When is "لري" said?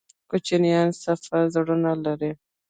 2.05-2.31